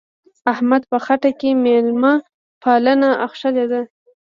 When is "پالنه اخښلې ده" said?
2.61-3.81